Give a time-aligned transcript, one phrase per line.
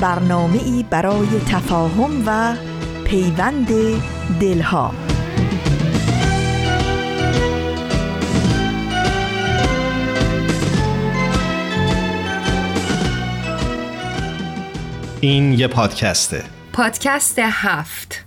[0.00, 2.54] برنامه ای برای تفاهم و
[3.04, 3.68] پیوند
[4.40, 4.94] دلها.
[15.20, 16.44] این یه پادکسته.
[16.72, 18.24] پادکست هفت.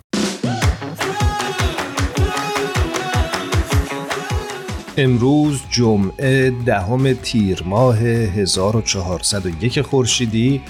[4.96, 10.60] امروز جمعه دهم تیر ماه 1401 خورشیدی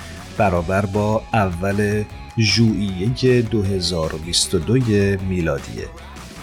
[0.43, 2.04] برابر با اول
[2.38, 4.73] ژوئیه 2022
[5.29, 5.84] میلادیه.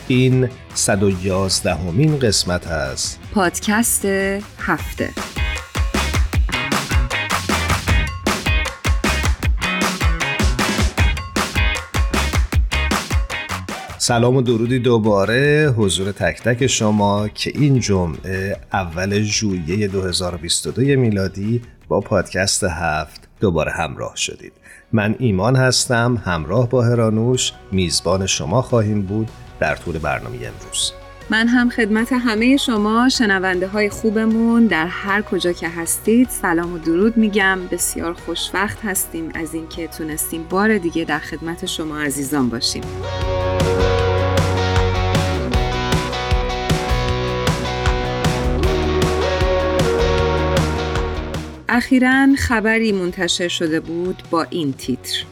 [0.08, 4.06] این 111 همین قسمت از پادکست
[4.60, 5.10] هفته.
[13.98, 21.62] سلام و درودی دوباره حضور تک تک شما که این جمعه اول ژوئیه 2022 میلادی
[21.88, 24.54] با پادکست هفت دوباره همراه شدید.
[24.92, 30.92] من ایمان هستم همراه با هرانوش میزبان شما خواهیم بود در طول برنامه امروز.
[31.32, 36.30] من هم خدمت همه شما شنونده های خوبمون در هر کجا که هستید.
[36.30, 37.60] سلام و درود میگم.
[37.72, 42.84] بسیار خوشوقت هستیم از اینکه تونستیم بار دیگه در خدمت شما عزیزان باشیم.
[51.70, 55.24] اخیرا خبری منتشر شده بود با این تیتر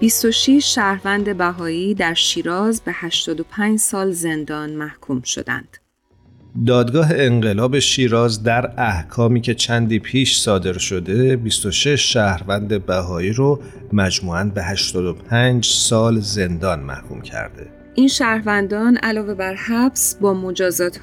[0.00, 5.78] 26 شهروند بهایی در شیراز به 85 سال زندان محکوم شدند.
[6.66, 13.60] دادگاه انقلاب شیراز در احکامی که چندی پیش صادر شده 26 شهروند بهایی رو
[13.92, 17.66] مجموعاً به 85 سال زندان محکوم کرده.
[17.94, 21.00] این شهروندان علاوه بر حبس با مجازات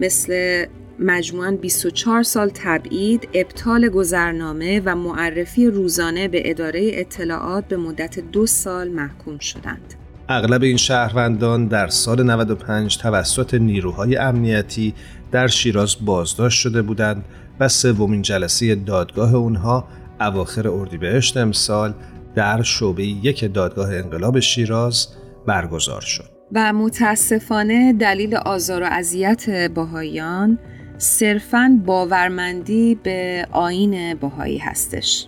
[0.00, 0.64] مثل
[0.98, 8.46] مجموعاً 24 سال تبعید، ابطال گذرنامه و معرفی روزانه به اداره اطلاعات به مدت دو
[8.46, 9.94] سال محکوم شدند.
[10.28, 14.94] اغلب این شهروندان در سال 95 توسط نیروهای امنیتی
[15.32, 17.24] در شیراز بازداشت شده بودند
[17.60, 19.88] و سومین جلسه دادگاه اونها
[20.20, 21.94] اواخر اردیبهشت امسال
[22.34, 25.08] در شعبه یک دادگاه انقلاب شیراز
[25.46, 26.24] برگزار شد.
[26.52, 30.58] و متاسفانه دلیل آزار و اذیت باهایان
[30.98, 35.26] صرفاً باورمندی به آین باهایی هستش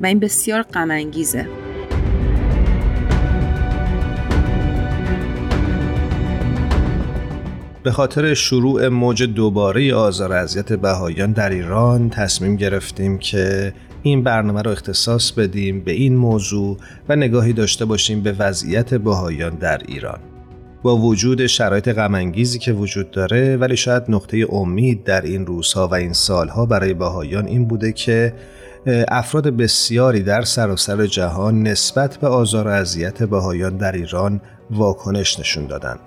[0.00, 1.48] و این بسیار غمانگیزه.
[7.82, 14.62] به خاطر شروع موج دوباره آزار اذیت بهایان در ایران تصمیم گرفتیم که این برنامه
[14.62, 16.76] رو اختصاص بدیم به این موضوع
[17.08, 20.18] و نگاهی داشته باشیم به وضعیت بهایان در ایران.
[20.82, 25.94] با وجود شرایط غمانگیزی که وجود داره ولی شاید نقطه امید در این روزها و
[25.94, 28.34] این سالها برای بهایان این بوده که
[29.08, 34.40] افراد بسیاری در سراسر جهان نسبت به آزار و اذیت بهایان در ایران
[34.70, 36.00] واکنش نشون دادند.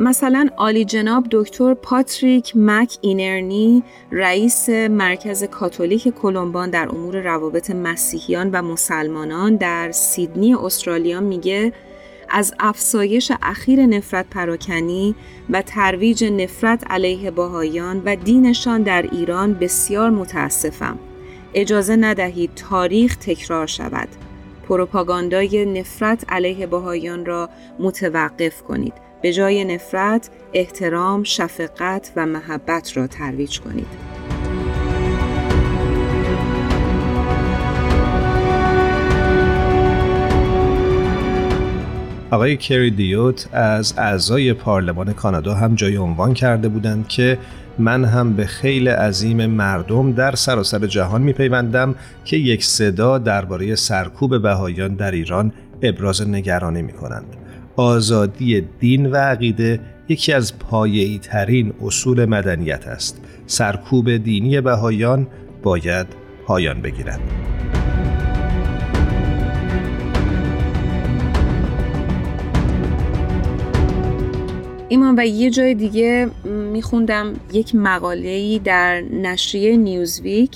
[0.00, 8.50] مثلا عالی جناب دکتر پاتریک مک اینرنی رئیس مرکز کاتولیک کلمبان در امور روابط مسیحیان
[8.50, 11.72] و مسلمانان در سیدنی استرالیا میگه
[12.30, 15.14] از افسایش اخیر نفرت پراکنی
[15.50, 20.98] و ترویج نفرت علیه باهایان و دینشان در ایران بسیار متاسفم.
[21.54, 24.08] اجازه ندهید تاریخ تکرار شود.
[24.68, 28.94] پروپاگاندای نفرت علیه باهایان را متوقف کنید.
[29.22, 34.17] به جای نفرت، احترام، شفقت و محبت را ترویج کنید.
[42.30, 47.38] آقای کری دیوت از اعضای پارلمان کانادا هم جای عنوان کرده بودند که
[47.78, 51.94] من هم به خیلی عظیم مردم در سراسر جهان میپیوندم
[52.24, 55.52] که یک صدا درباره سرکوب بهایان در ایران
[55.82, 57.36] ابراز نگرانی می کنند.
[57.76, 63.20] آزادی دین و عقیده یکی از پایه‌ای ترین اصول مدنیت است.
[63.46, 65.26] سرکوب دینی بهایان
[65.62, 66.06] باید
[66.46, 67.20] پایان بگیرد.
[74.90, 80.50] ایمان و یه جای دیگه میخوندم یک مقاله‌ای در نشریه نیوزویک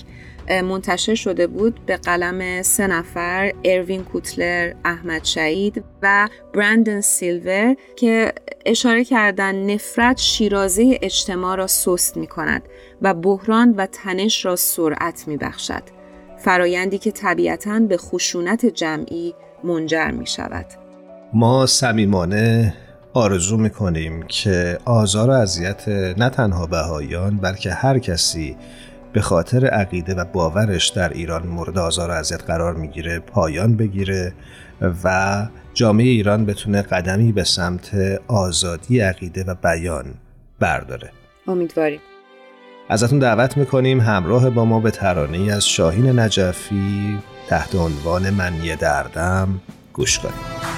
[0.49, 8.32] منتشر شده بود به قلم سه نفر اروین کوتلر، احمد شهید و برندن سیلور که
[8.67, 12.62] اشاره کردن نفرت شیرازه اجتماع را سست می کند
[13.02, 15.82] و بحران و تنش را سرعت می بخشد.
[16.38, 20.67] فرایندی که طبیعتا به خشونت جمعی منجر می شود.
[21.35, 22.75] ما صمیمانه
[23.14, 28.56] آرزو می‌کنیم که آزار و اذیت نه تنها بهایان بلکه هر کسی
[29.12, 34.32] به خاطر عقیده و باورش در ایران مورد آزار و اذیت قرار می‌گیره پایان بگیره
[35.05, 37.91] و جامعه ایران بتونه قدمی به سمت
[38.29, 40.05] آزادی عقیده و بیان
[40.61, 41.11] برداره.
[41.49, 42.00] امیدواریم.
[42.88, 47.19] ازتون دعوت می‌کنیم همراه با ما به ترانه از شاهین نجفی
[47.49, 49.61] تحت عنوان من یه دردم
[49.93, 50.72] گوش کنیم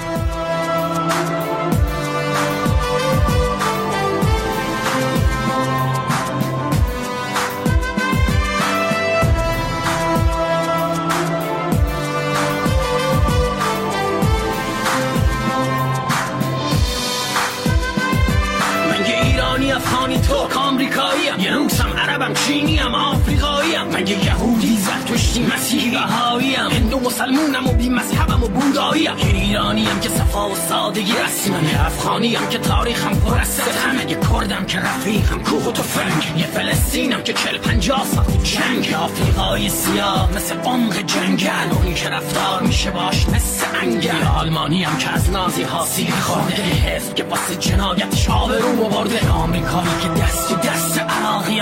[25.94, 30.08] مسیحی بهایی هم هندو مسلمونم و بی مذهبم و بودایی هم یه ایرانی هم که
[30.08, 34.78] صفا و سادگی رسمم یه افغانی هم که تاریخم پر از ستم یه کردم که
[34.78, 36.38] رفیقم کوه و تفنگ.
[36.38, 38.94] یه فلسطینم که چل پنجاه سال جنگ.
[38.94, 41.72] آفریقای سیاه مثل عمق جنگل.
[41.72, 44.04] اونی که رفتار میشه باش مثل انگل.
[44.04, 46.62] یه آلمانی هم که از نازی ها سیر خورده.
[46.62, 49.30] حزب که واسه جنایتش آبرو برده.
[49.30, 51.60] آمریکایی که دست دست عراقی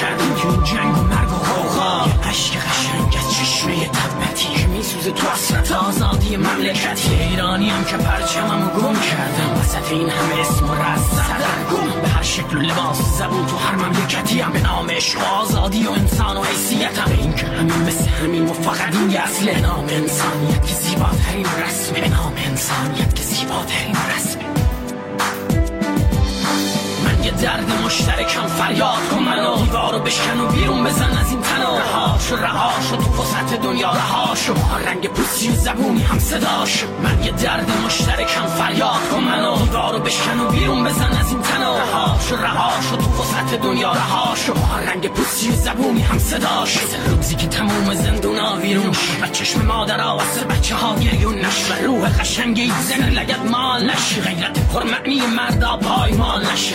[0.00, 0.94] کردیم تو جنگ
[1.48, 7.84] و غوغا عشق قشنگ از چشمه تبتی که میسوزه تو اصرت آزادی مملکتی ایرانی هم
[7.84, 9.60] که پرچمم گم کردم.
[9.60, 11.08] وسط این همه اسم و رز
[11.70, 12.00] گم.
[12.02, 15.86] به هر شکل و لباس زبون تو هر مملکتی هم به نام عشق و آزادی
[15.86, 20.66] و انسان و حیثیتم این که همین مثل همین و فقط این اصل نام انسانیت.
[20.66, 23.14] که زیباترین رسمه نام انسانیت.
[23.14, 24.57] که زیباترین رسمه یه
[27.42, 29.56] درد مشترکم فریاد کن منو.
[29.56, 33.90] دیوارو بشکن و بیرون بزن از این تنها رهاش و رهاش و تو وسط دنیا
[33.90, 34.54] رهاش و
[34.86, 39.56] رنگ پوستی و زبونی هم صداش من یه درد مشترکم فریاد کن منو.
[39.56, 43.92] دیوارو بشکن و بیرون بزن از این تنها رهاش و رهاش و تو وسط دنیا
[43.92, 44.54] رهاش و
[44.86, 50.44] رنگ پوستی و زبونی هم صداش روزی که تموم زندونا ویرون و چشم مادر واسه
[50.44, 56.42] بچه ها گریون نش و روح قشنگی زن لگت مال نش غیرت پرمعنی مردا پایمال
[56.42, 56.72] نش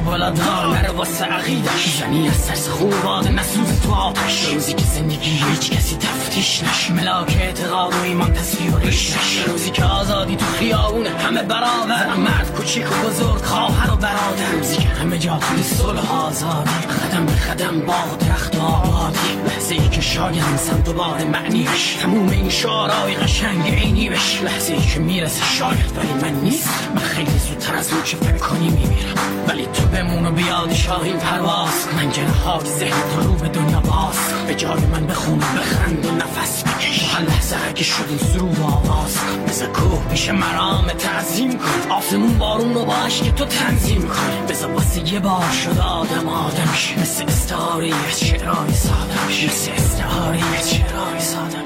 [0.00, 4.72] سری بالا دار نره واسه عقیدش زنی از سرس خوب باده نسوز تو آتش روزی
[4.72, 9.12] که زندگی هیچ کسی تفتیش نش ملاک اعتقاد و ایمان تصویر ریش
[9.46, 14.76] روزی که آزادی تو خیابون همه برابر مرد کوچیک و بزرگ خواهر و برادر روزی
[14.76, 19.88] که همه جا توی صلح آزادی قدم به قدم با درخت و آبادی لحظه ای
[19.88, 25.44] که شاید انسان دوباره معنیش تموم این شعرهای قشنگ عینی بش لحظه ای که می‌رسه
[25.44, 29.14] شاید ولی من نیست من خیلی زودتر از اون چه فکر کنی میمیرم
[29.48, 31.88] ولی تو بمون و بیاد شاهین پرواز.
[31.96, 34.18] من جنه ذهن تو رو به دنیا باز.
[34.46, 37.14] به جای من بخون بخند و نفس بکش.
[37.14, 39.16] هر لحظه اگه شدیم سرو و آواز.
[39.48, 41.90] بزا کوه پیش مرام تعظیم کن.
[41.90, 44.46] آسمون بارون رو باش که تو تنظیم کن.
[44.48, 46.68] بزا واسه یه بار شد آدم آدم
[47.00, 51.64] مثل استعاری از شعرهای سادم مثل استعاری از شعرهای سادم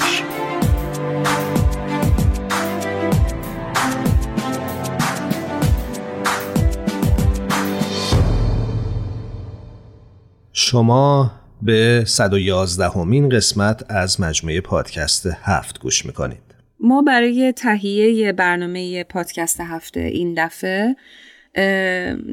[10.74, 11.30] شما
[11.62, 16.54] به 111 همین قسمت از مجموعه پادکست هفت گوش می‌کنید.
[16.80, 20.96] ما برای تهیه برنامه پادکست هفته این دفعه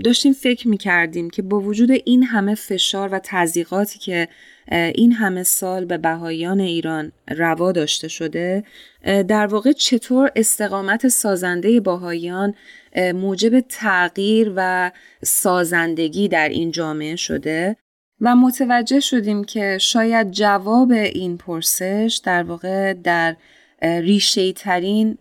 [0.03, 4.27] داشتیم فکر می‌کردیم که با وجود این همه فشار و تضییقاتی که
[4.71, 8.63] این همه سال به بهاییان ایران روا داشته شده
[9.03, 12.53] در واقع چطور استقامت سازنده باهایان
[12.98, 14.91] موجب تغییر و
[15.24, 17.77] سازندگی در این جامعه شده.
[18.21, 23.35] و متوجه شدیم که شاید جواب این پرسش در واقع در
[23.81, 25.17] ریشه ترین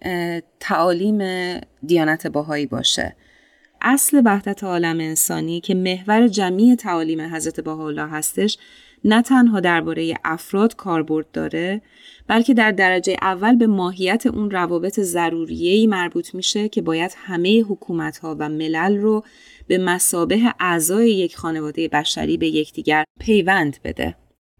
[0.60, 1.20] تعالیم
[1.86, 3.16] دیانت باهایی باشه.
[3.82, 8.58] اصل وحدت عالم انسانی که محور جمعی تعالیم حضرت بهاءالله هستش
[9.04, 11.82] نه تنها درباره افراد کاربرد داره
[12.26, 18.36] بلکه در درجه اول به ماهیت اون روابط ضروریه‌ای مربوط میشه که باید همه حکومت‌ها
[18.38, 19.24] و ملل رو
[19.70, 24.14] به مسابه اعضای یک خانواده بشری به یکدیگر پیوند بده.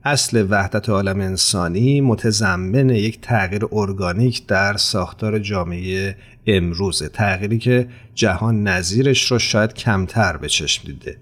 [0.04, 8.62] اصل وحدت عالم انسانی متضمن یک تغییر ارگانیک در ساختار جامعه امروزه تغییری که جهان
[8.62, 11.16] نظیرش رو شاید کمتر به چشم دیده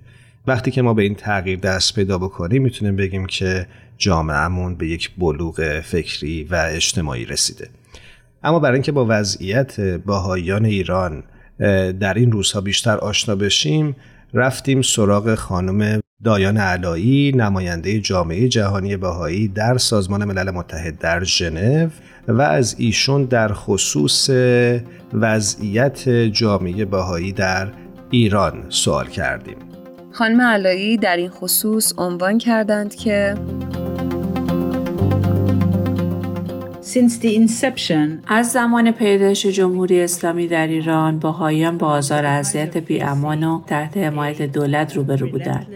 [0.47, 3.66] وقتی که ما به این تغییر دست پیدا بکنیم می‌تونیم بگیم که
[3.99, 7.68] جامعهمون به یک بلوغ فکری و اجتماعی رسیده
[8.42, 11.25] اما برای اینکه با وضعیت باهایان ایران
[12.00, 13.97] در این روزها بیشتر آشنا بشیم
[14.35, 21.88] رفتیم سراغ خانم دایان علایی نماینده جامعه جهانی بهایی در سازمان ملل متحد در ژنو
[22.29, 24.31] و از ایشون در خصوص
[25.12, 27.69] وضعیت جامعه بهایی در
[28.11, 29.57] ایران سوال کردیم.
[30.12, 33.35] خانم علایی در این خصوص عنوان کردند که
[38.26, 44.42] از زمان پیدایش جمهوری اسلامی در ایران باهایان با آزار اذیت بیامان و تحت حمایت
[44.42, 45.66] دولت روبرو بودند.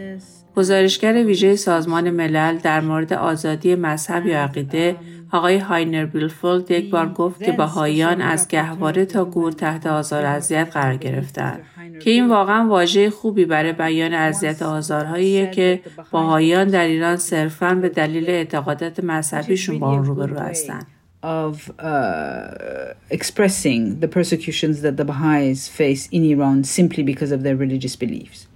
[0.57, 4.97] گزارشگر ویژه سازمان ملل در مورد آزادی مذهب یا عقیده
[5.33, 10.69] آقای هاینر بیلفولد یک بار گفت که بهاییان از گهواره تا گور تحت آزار اذیت
[10.73, 11.61] قرار گرفتند.
[12.01, 17.89] که این واقعا واژه خوبی برای بیان اذیت آزارهایی که باهایان در ایران صرفا به
[17.89, 20.87] دلیل اعتقادات مذهبیشون با آن روبرو هستند.
[21.23, 27.57] Of uh, expressing the persecutions that the Baha'is face in Iran simply because of their
[27.57, 28.47] religious beliefs.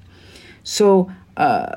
[0.64, 1.11] So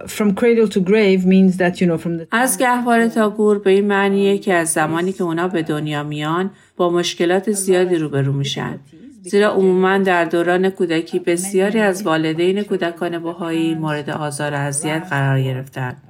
[0.07, 3.71] from cradle to grave means that you know from the از گهواره تا گور به
[3.71, 8.79] این معنیه که از زمانی که اونا به دنیا میان با مشکلات زیادی روبرو میشن
[9.21, 15.41] زیرا عموما در دوران کودکی بسیاری از والدین کودکان بهایی مورد آزار و اذیت قرار
[15.41, 16.08] گرفتند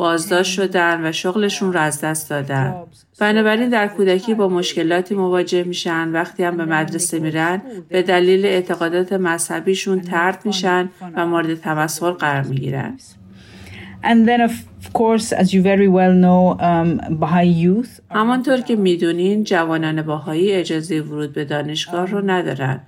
[0.00, 2.74] بازداشت شدن و شغلشون را از دست دادن.
[3.18, 6.12] بنابراین در کودکی با مشکلاتی مواجه میشن.
[6.12, 12.42] وقتی هم به مدرسه میرن به دلیل اعتقادات مذهبیشون ترد میشن و مورد تمسخر قرار
[12.42, 12.96] می‌گیرن.
[14.02, 14.54] And then of
[14.92, 16.88] course as you very well know um,
[17.64, 22.80] youth همانطور که می‌دونین جوانان باهایی اجازه ورود به دانشگاه رو ندارن.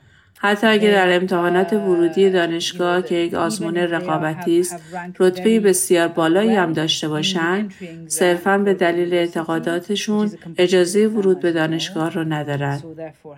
[0.44, 4.80] حتی اگر در امتحانات ورودی دانشگاه که یک آزمون رقابتی است
[5.18, 7.74] رتبه بسیار بالایی هم داشته باشند
[8.06, 12.84] صرفا به دلیل اعتقاداتشون اجازه ورود به دانشگاه رو ندارند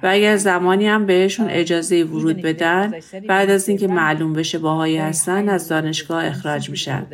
[0.03, 2.93] و اگر زمانی هم بهشون اجازه ورود بدن
[3.29, 7.07] بعد از اینکه معلوم بشه باهایی هستن از دانشگاه اخراج میشن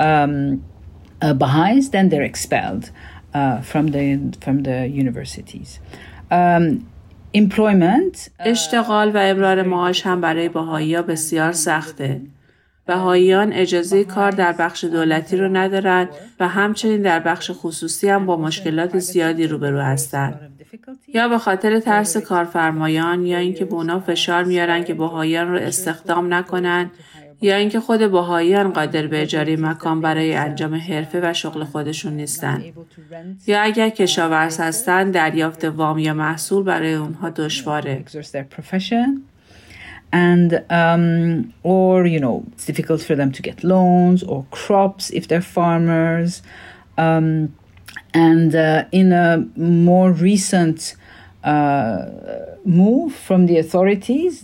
[0.00, 0.62] um,
[1.22, 2.90] uh, Baha'is, then they're expelled.
[3.34, 4.04] Uh, from the
[4.42, 5.80] from the universities.
[6.30, 6.86] Um,
[7.32, 12.20] employment uh, اشتغال و ابرار معاش هم برای بهایی بسیار سخته.
[12.86, 16.08] بهاییان اجازه کار در بخش دولتی رو ندارند
[16.40, 20.52] و همچنین در بخش خصوصی هم با مشکلات زیادی روبرو هستند.
[21.14, 26.34] یا به خاطر ترس کارفرمایان یا اینکه به اونا فشار میارن که بهاییان رو استخدام
[26.34, 26.90] نکنند
[27.42, 32.62] یا اینکه خود باهاییان قادر به اجاره مکان برای انجام حرفه و شغل خودشون نیستن.
[33.46, 38.04] یا اگر کشاورز هستن دریافت وام یا محصول برای اونها دشواره.
[40.14, 45.26] And um, or you know it's difficult for them to get loans or crops if
[45.28, 46.42] they're farmers.
[46.98, 47.54] Um,
[48.12, 50.94] and uh, in a more recent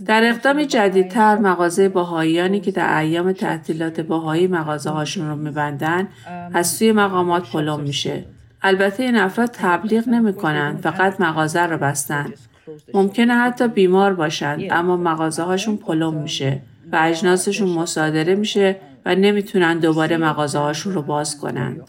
[0.05, 6.07] در اقدام جدیدتر مغازه باهاییانی که در ایام تعطیلات باهایی مغازه هاشون رو میبندن
[6.53, 8.25] از سوی مقامات پلم میشه.
[8.61, 12.33] البته این افراد تبلیغ نمی‌کنن فقط مغازه رو بستن.
[12.93, 16.61] ممکنه حتی بیمار باشند اما مغازه هاشون پلم میشه
[16.91, 21.81] و اجناسشون مصادره میشه و نمی‌تونن دوباره مغازه هاشون رو باز کنند.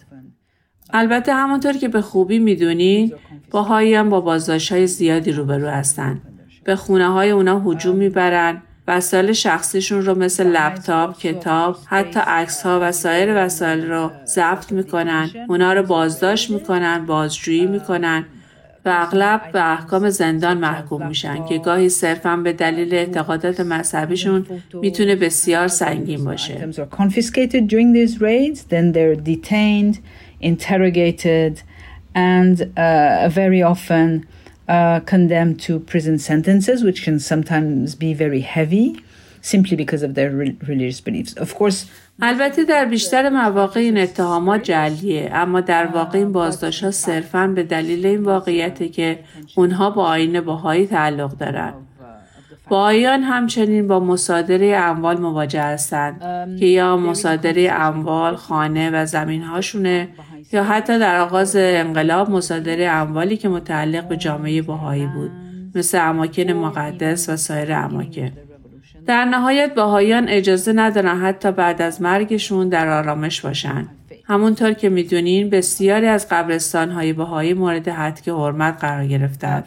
[0.93, 3.13] البته همونطور که به خوبی می‌دونین
[3.51, 6.21] باهایی هم با بازداشت های زیادی روبرو هستن.
[6.65, 12.79] به خونه های اونا هجوم می‌برن وسایل شخصیشون رو مثل لپتاپ، کتاب، حتی عکس ها
[12.83, 18.25] و سایر وسایل رو ضبط می‌کنن، اونا رو بازداشت می‌کنن، بازجویی می‌کنن
[18.85, 25.17] و اغلب به احکام زندان محکوم میشن که گاهی صرفا به دلیل اعتقادات مذهبیشون می‌تونه
[25.17, 26.69] بسیار سنگین باشه.
[30.40, 31.62] interrogated,
[32.14, 34.28] and uh, very often
[34.68, 39.04] uh, condemned to prison sentences, which can sometimes be very heavy
[39.42, 41.34] simply because of their religious beliefs.
[41.38, 41.86] Of course,
[42.22, 47.64] البته در بیشتر مواقع این اتهامات جلیه اما در واقع این بازداشت ها صرفا به
[47.64, 49.20] دلیل این واقعیته که
[49.56, 51.74] اونها با آین باهایی تعلق دارند.
[52.71, 56.21] بایان همچنین با مصادره اموال مواجه هستند
[56.59, 60.09] که یا مصادره اموال خانه و زمین هاشونه
[60.53, 65.31] یا حتی در آغاز انقلاب مصادره اموالی که متعلق به جامعه بهایی بود
[65.75, 68.31] مثل اماکن مقدس و سایر اماکن.
[69.07, 73.89] در نهایت باهایان اجازه ندارن حتی بعد از مرگشون در آرامش باشن.
[74.31, 79.65] همونطور که می‌دونین بسیاری از قبرستان های بهایی مورد حد حرمت قرار گرفتند.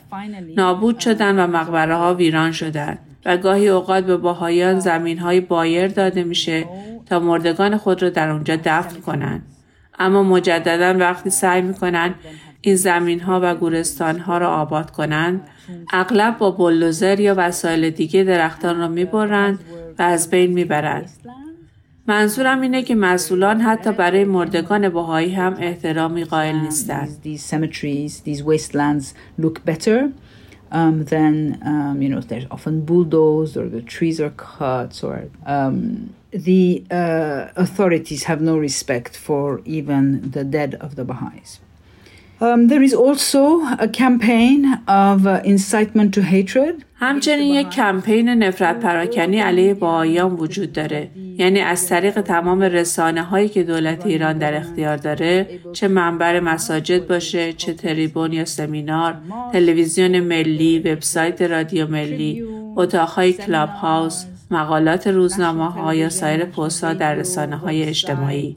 [0.57, 5.87] نابود شدن و مقبره ها ویران شدند و گاهی اوقات به باهایان زمین های بایر
[5.87, 6.65] داده میشه
[7.05, 9.43] تا مردگان خود را در اونجا دفن کنند.
[9.99, 12.13] اما مجددا وقتی سعی می‌کنن
[12.61, 15.47] این زمین ها و گورستان ها را آباد کنند
[15.93, 19.59] اغلب با بلوزر یا وسایل دیگه درختان را می‌برند
[19.99, 21.09] و از بین می‌برند
[22.07, 27.17] منظورم اینه که مسئولان حتی برای مردگان بهایی هم احترامی قائل نیستند.
[27.23, 30.11] These cemeteries, these wastelands look better
[30.71, 36.13] um, than, um, you know, there's often bulldozed or the trees are cut or um,
[36.31, 41.59] the uh, authorities have no respect for even the dead of the Baha'is.
[42.39, 46.85] There is also a campaign of incitement to hatred.
[46.95, 53.49] همچنین یک کمپین نفرت پراکنی علیه بایان وجود داره یعنی از طریق تمام رسانه هایی
[53.49, 59.15] که دولت ایران در اختیار داره چه منبر مساجد باشه چه تریبون یا سمینار
[59.53, 62.43] تلویزیون ملی وبسایت رادیو ملی
[62.75, 68.55] اتاقهای کلاب هاوس مقالات روزنامه ها یا سایر پست در رسانه های اجتماعی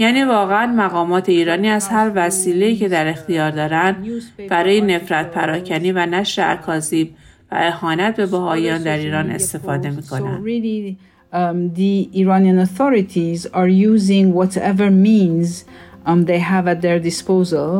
[0.00, 4.06] یعنی واقعا مقامات ایرانی از هر وسیله که در اختیار دارند
[4.48, 7.14] برای نفرت پراکنی و نشر اکاذیب
[7.52, 10.96] و اهانت به بهاییان در ایران استفاده می‌کنند.
[11.32, 15.64] Um, the Iranian authorities are using whatever means
[16.04, 17.70] um, they have at their disposal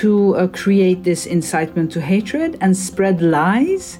[0.00, 3.98] to uh, create this incitement to hatred and spread lies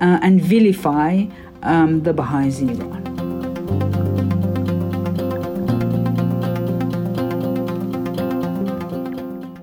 [0.00, 1.12] uh, and vilify
[1.64, 3.29] um, the Baha'is in Iran.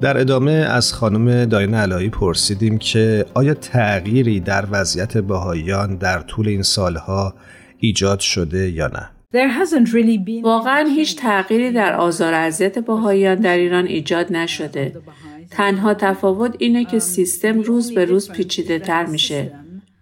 [0.01, 6.47] در ادامه از خانم داین علایی پرسیدیم که آیا تغییری در وضعیت بهاییان در طول
[6.47, 7.33] این سالها
[7.77, 9.09] ایجاد شده یا نه؟
[10.43, 14.93] واقعا هیچ تغییری در آزار اذیت بهاییان در ایران ایجاد نشده.
[15.51, 19.51] تنها تفاوت اینه که سیستم روز به روز پیچیده تر میشه.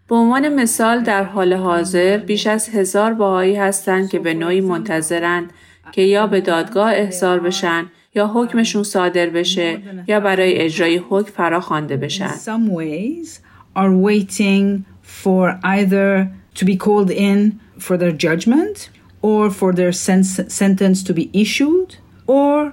[0.09, 5.53] به عنوان مثال در حال حاضر بیش از هزار باهایی هستند که به نوعی منتظرند
[5.91, 11.60] که یا به دادگاه احضار بشن یا حکمشون صادر بشه یا برای اجرای حکم فرا
[11.60, 12.30] خوانده بشن.
[12.30, 13.28] Some ways
[13.76, 18.90] are waiting for either to be called in for their judgment
[19.22, 20.24] or for their sen-
[20.62, 22.72] sentence to be issued or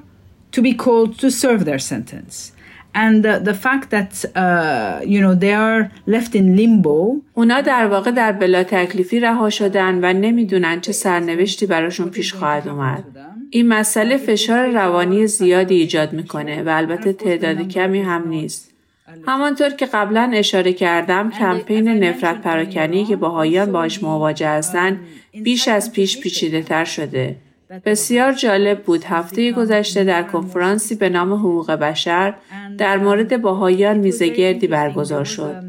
[0.52, 2.52] to be called to serve their sentence.
[2.95, 7.87] And the, the fact that uh, you know they are left in limbo اونا در
[7.87, 13.05] واقع در بلا تکلیفی رها شدن و نمی‌دونن چه سرنوشتی براشون پیش خواهد اومد.
[13.51, 18.73] این مسئله فشار روانی زیادی ایجاد می‌کنه و البته تعداد کمی هم نیست.
[19.27, 25.01] همانطور که قبلا اشاره کردم کمپین نفرت پراکنی که باهایان باش مواجه هستند
[25.43, 27.37] بیش از پیش پیچیده تر شده.
[27.85, 32.35] بسیار جالب بود هفته گذشته در کنفرانسی به نام حقوق بشر
[32.79, 35.63] در مورد باهایان میزگردی برگزار شد.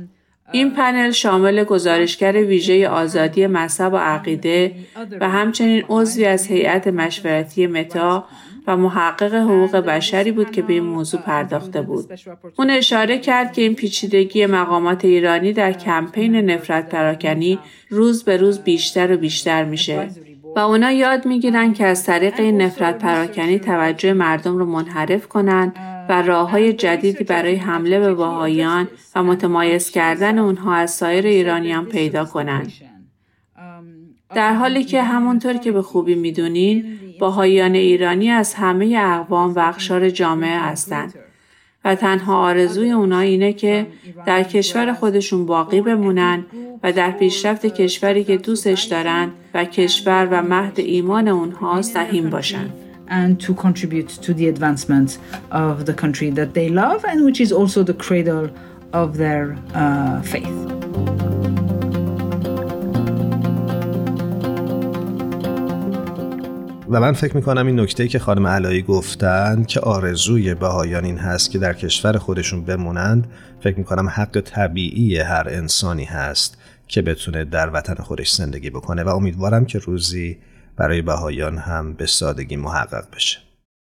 [0.51, 4.71] این پنل شامل گزارشگر ویژه آزادی مذهب و عقیده
[5.19, 8.27] و همچنین عضوی از هیئت مشورتی متا
[8.67, 12.13] و محقق حقوق بشری بود که به این موضوع پرداخته بود.
[12.57, 18.59] اون اشاره کرد که این پیچیدگی مقامات ایرانی در کمپین نفرت پراکنی روز به روز
[18.59, 20.09] بیشتر و بیشتر میشه
[20.55, 25.73] و اونا یاد می‌گیرن که از طریق این نفرت پراکنی توجه مردم رو منحرف کنن
[26.09, 31.85] و راه های جدیدی برای حمله به باهایان و متمایز کردن اونها از سایر ایرانیان
[31.85, 32.73] پیدا کنند.
[34.35, 40.09] در حالی که همونطور که به خوبی می‌دونین باهایان ایرانی از همه اقوام و اقشار
[40.09, 41.13] جامعه هستند
[41.85, 43.87] و تنها آرزوی اونا اینه که
[44.25, 46.45] در کشور خودشون باقی بمونن
[46.83, 52.69] و در پیشرفت کشوری که دوستش دارن و کشور و مهد ایمان اونها سهیم باشن.
[53.09, 55.17] and to contribute to the advancement
[55.51, 58.49] of the country that they love and which is also the cradle
[58.93, 61.32] of their uh, faith.
[66.89, 71.51] و من فکر می‌کنم این نکته که خانم علایی گفتن که آرزوی بهایان این هست
[71.51, 73.27] که در کشور خودشون بمونند
[73.59, 79.09] فکر می‌کنم حق طبیعی هر انسانی هست که بتونه در وطن خودش زندگی بکنه و
[79.09, 80.37] امیدوارم که روزی
[80.77, 83.39] برای بهایان هم به سادگی محقق بشه.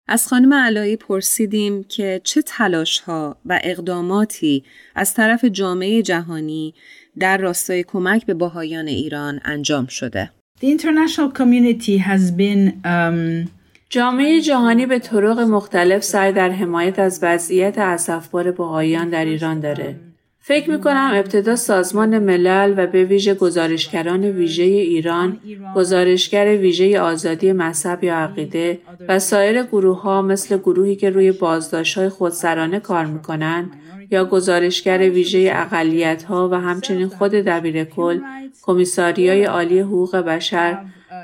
[0.08, 6.74] از خانم علایی پرسیدیم که چه تلاش ها و اقداماتی از طرف جامعه جهانی
[7.18, 10.30] در راستای کمک به باهایان ایران انجام شده.
[10.60, 13.48] The international community has been um,
[13.90, 19.96] جامعه جهانی به طرق مختلف سعی در حمایت از وضعیت اسفبار بهاییان در ایران داره.
[20.40, 25.40] فکر می کنم ابتدا سازمان ملل و به ویژه گزارشگران ویژه ایران،
[25.76, 31.98] گزارشگر ویژه آزادی مذهب یا عقیده و سایر گروه ها مثل گروهی که روی بازداشت
[31.98, 33.70] های خودسرانه کار می کنند
[34.14, 38.20] یا گزارشگر ویژه اقلیت ها و همچنین خود دبیر کل،
[38.62, 40.78] کمیساریای عالی حقوق بشر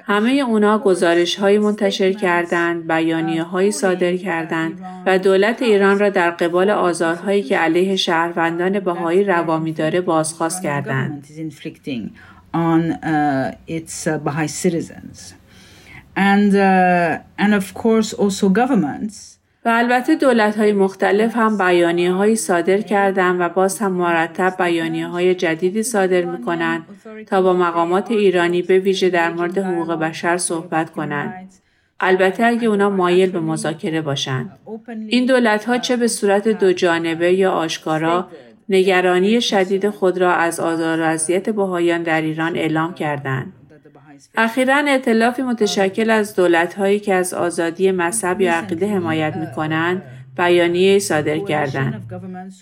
[0.04, 6.30] همه اونا گزارش های منتشر کردند، بیانیه های صادر کردند و دولت ایران را در
[6.30, 11.26] قبال آزارهایی که علیه شهروندان بهایی روامی داره بازخواست کردند.
[16.16, 22.36] And, uh, and of course also governments و البته دولت های مختلف هم بیانیه های
[22.36, 26.86] صادر کردن و باز هم مرتب بیانیه های جدیدی صادر می کنند
[27.26, 31.50] تا با مقامات ایرانی به ویژه در مورد حقوق بشر صحبت کنند.
[32.00, 34.58] البته اگه اونا مایل به مذاکره باشند.
[35.08, 38.28] این دولت ها چه به صورت دو جانبه یا آشکارا
[38.68, 43.52] نگرانی شدید خود را از آزار و اذیت بهایان در ایران اعلام کردند.
[44.36, 50.02] اخیرا اعتلافی متشکل از دولتهایی که از آزادی مذهب یا عقیده حمایت می کنند
[50.36, 52.02] بیانیه صادر کردند.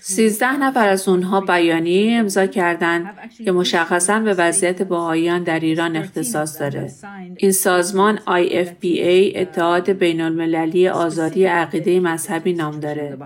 [0.00, 3.06] سیزده نفر از اونها بیانیه امضا کردند
[3.44, 6.90] که مشخصا به وضعیت بهاییان در ایران اختصاص داره.
[7.36, 13.18] این سازمان IFPA اتحاد بین المللی آزادی عقیده مذهبی نام داره.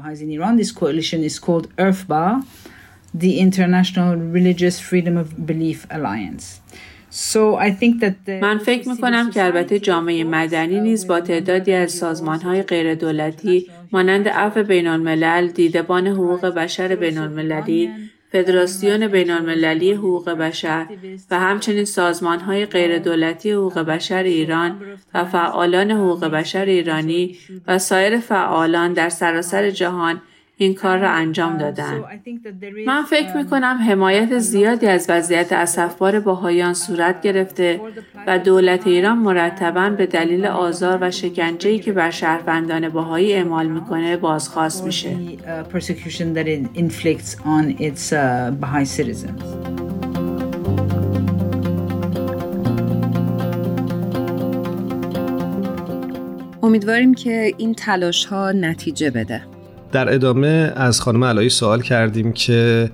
[3.18, 6.46] The International Religious Freedom of Belief Alliance.
[8.42, 12.94] من فکر می کنم که البته جامعه مدنی نیز با تعدادی از سازمان های غیر
[12.94, 17.90] دولتی مانند عفو بین الملل، دیدبان حقوق بشر بین المللی،
[18.32, 20.86] فدراسیون بین المللی حقوق بشر
[21.30, 24.80] و همچنین سازمان های غیر دولتی حقوق بشر ایران
[25.14, 30.20] و فعالان حقوق بشر ایرانی و سایر فعالان در سراسر جهان
[30.56, 32.04] این کار را انجام دادن.
[32.86, 37.80] من فکر می کنم حمایت زیادی از وضعیت اصفبار باهایان صورت گرفته
[38.26, 44.16] و دولت ایران مرتبا به دلیل آزار و شکنجه‌ای که بر شهروندان باهایی اعمال می‌کنه
[44.16, 45.16] بازخواست میشه.
[56.62, 59.51] امیدواریم که این تلاش ها نتیجه بده.
[59.92, 62.90] در ادامه از خانم علایی سوال کردیم که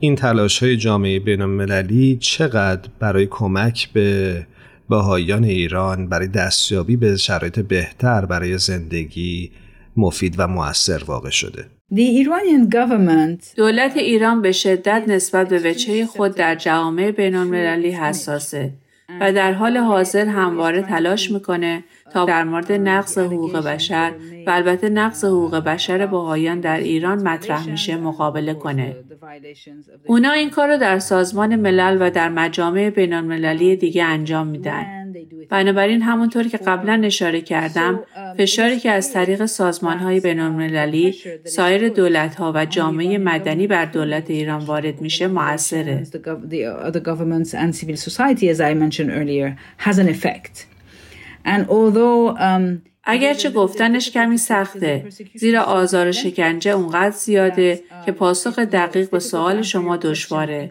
[0.00, 4.46] این تلاش های جامعه بین المللی چقدر برای کمک به
[4.90, 9.50] بهاییان ایران برای دستیابی به شرایط بهتر برای زندگی
[9.96, 11.64] مفید و مؤثر واقع شده؟
[13.56, 18.72] دولت ایران به شدت نسبت به وچه خود در جامعه بین المللی حساسه.
[19.20, 24.12] و در حال حاضر همواره تلاش می‌کنه تا در مورد نقض حقوق بشر
[24.46, 28.96] و البته نقض حقوق بشر بهایان در ایران مطرح میشه مقابله کنه.
[30.06, 34.99] اونا این کار رو در سازمان ملل و در مجامع بینالمللی دیگه انجام میدن.
[35.48, 38.00] بنابراین همونطور که قبلا اشاره کردم
[38.38, 44.30] فشاری که از طریق سازمان های بینالمللی سایر دولت ها و جامعه مدنی بر دولت
[44.30, 46.06] ایران وارد میشه موثره.
[53.10, 59.62] اگرچه گفتنش کمی سخته زیرا آزار و شکنجه اونقدر زیاده که پاسخ دقیق به سوال
[59.62, 60.70] شما دشواره.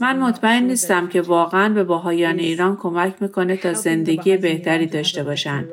[0.00, 5.64] من مطمئن نیستم که واقعا به باهایان ایران کمک می‌کنه تا زندگی بهتری داشته باشن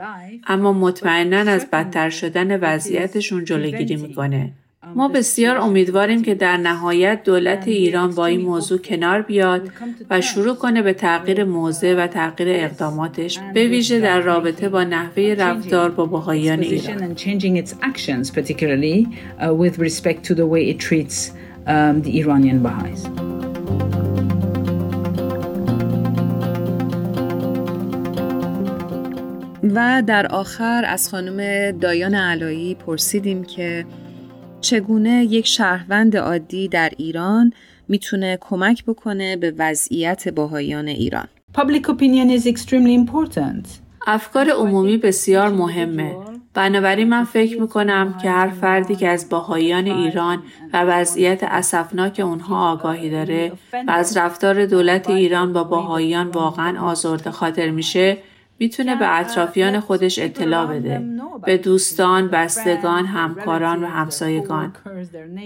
[0.47, 4.51] اما مطمئنا از بدتر شدن وضعیتشون جلوگیری می‌کنه.
[4.95, 9.69] ما بسیار امیدواریم که در نهایت دولت ایران با این موضوع کنار بیاد
[10.09, 15.35] و شروع کنه به تغییر موضع و تغییر اقداماتش به ویژه در رابطه با نحوه
[15.39, 17.15] رفتار با بهاییان ایران.
[29.75, 33.85] و در آخر از خانم دایان علایی پرسیدیم که
[34.65, 37.53] چگونه یک شهروند عادی در ایران
[37.87, 43.67] می‌تونه کمک بکنه به وضعیت باهایان ایران Public opinion is extremely important.
[44.07, 46.15] افکار عمومی بسیار مهمه.
[46.53, 52.71] بنابراین من فکر می‌کنم که هر فردی که از باهایان ایران و وضعیت اسفناک اونها
[52.71, 58.17] آگاهی داره و از رفتار دولت ایران با باهایان واقعا آزرده خاطر میشه
[58.59, 61.01] می‌تونه به اطرافیان خودش اطلاع بده
[61.45, 64.73] به دوستان، بستگان، همکاران و همسایگان.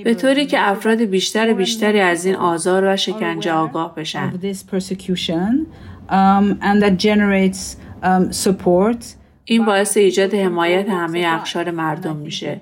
[0.04, 4.34] به طوری که افراد بیشتر بیشتری از این آزار و شکنجه آگاه بشن.
[9.45, 12.62] این باعث ایجاد حمایت همه اخشار مردم میشه.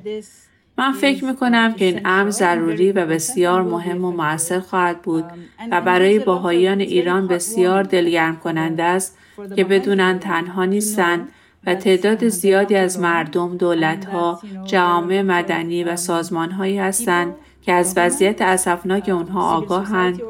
[0.78, 5.26] من فکر می کنم که این امر ضروری و بسیار مهم و موثر خواهد بود
[5.72, 9.18] و برای باهایان ایران بسیار دلگرم کننده است
[9.56, 11.28] که بدونن تنها نیستند
[11.66, 19.10] و تعداد زیادی از مردم، دولتها، جامعه مدنی و سازمانهایی هستند که از وضعیت اسفناک
[19.10, 20.22] اونها آگاهند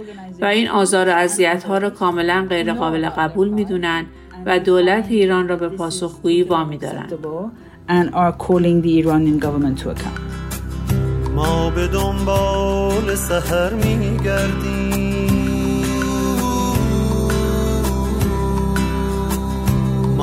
[0.41, 4.06] و این آزار و اذیتها را کاملا غیرقابل قبول می‌دونن
[4.46, 7.13] و دولت ایران را به پاسخگویی وامی دارند.
[11.36, 15.37] ما به دنبال سحر میگردیم.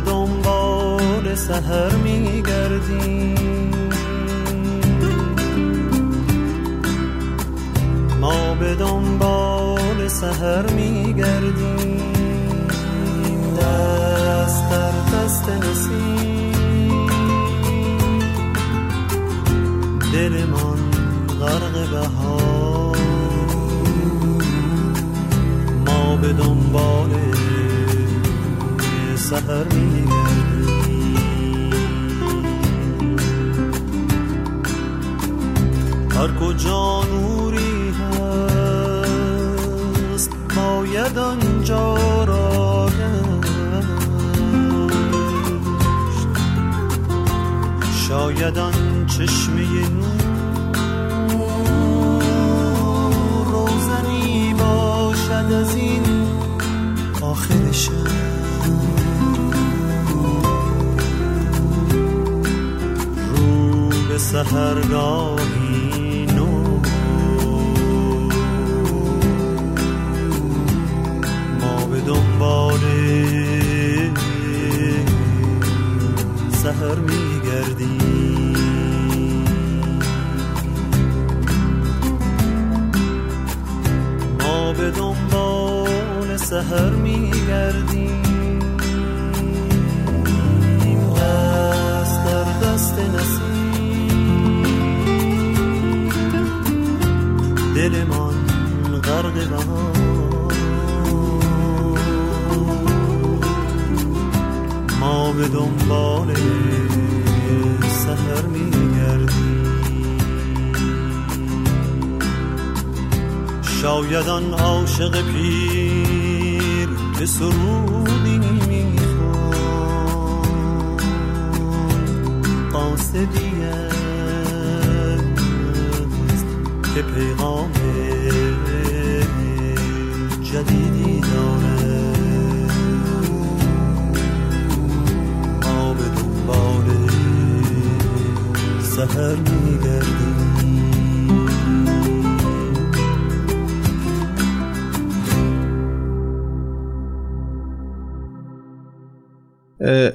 [0.00, 3.70] دنبال سهر میگردیم.
[8.20, 12.00] ما به دنبال سهر میگردیم.
[13.60, 17.06] دست در دست نسیم.
[20.12, 20.80] دل من
[21.40, 22.96] غرق بهار.
[25.86, 27.10] ما به دنبال
[29.30, 30.90] سهر میگردیم
[36.10, 39.10] هر کجا نوری هست
[40.56, 42.90] باید آنجا را
[48.08, 50.22] شاید آن چشمه نور
[53.44, 56.02] روزنی باشد از این
[57.22, 58.30] آخر شب.
[64.52, 65.59] به
[114.99, 115.48] عاشق پیر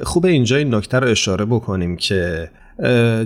[0.03, 2.49] خوب اینجا این نکته رو اشاره بکنیم که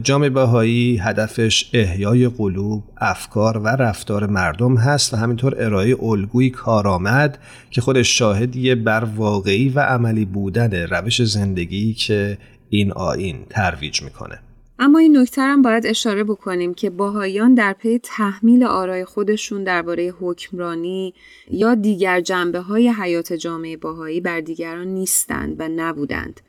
[0.04, 7.38] جامعه بهایی هدفش احیای قلوب، افکار و رفتار مردم هست و همینطور ارائه الگوی کارآمد
[7.72, 12.38] که خودش شاهدیه بر واقعی و عملی بودن روش زندگی که
[12.70, 14.40] این آین ترویج می‌کنه.
[14.82, 20.14] اما این نکته هم باید اشاره بکنیم که باهایان در پی تحمیل آرای خودشون درباره
[20.20, 21.14] حکمرانی
[21.52, 26.42] یا دیگر جنبه های حیات جامعه باهایی بر دیگران نیستند و نبودند.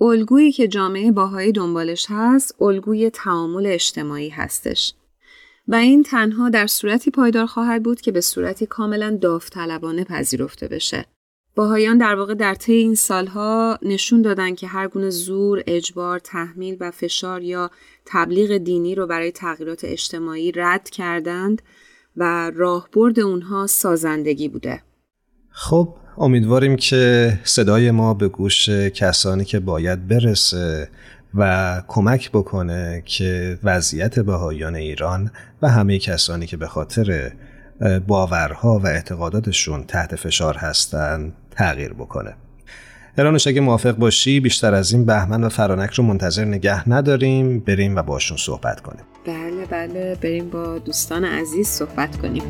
[0.00, 4.94] الگویی که جامعه باهایی دنبالش هست، الگوی تعامل اجتماعی هستش.
[5.68, 11.04] و این تنها در صورتی پایدار خواهد بود که به صورتی کاملا داوطلبانه پذیرفته بشه.
[11.58, 16.76] باهایان در واقع در طی این سالها نشون دادن که هر گونه زور، اجبار، تحمیل
[16.80, 17.70] و فشار یا
[18.06, 21.62] تبلیغ دینی رو برای تغییرات اجتماعی رد کردند
[22.16, 24.82] و راهبرد اونها سازندگی بوده.
[25.50, 30.88] خب امیدواریم که صدای ما به گوش کسانی که باید برسه
[31.34, 35.30] و کمک بکنه که وضعیت بهایان ایران
[35.62, 37.32] و همه کسانی که به خاطر
[38.06, 42.34] باورها و اعتقاداتشون تحت فشار هستند تغییر بکنه.
[43.18, 47.60] هرانوش اگه موافق باشی بیشتر از این بهمن و فرانک رو منتظر نگه نداریم.
[47.60, 49.04] بریم و باشون صحبت کنیم.
[49.26, 50.14] بله بله.
[50.22, 52.42] بریم با دوستان عزیز صحبت کنیم.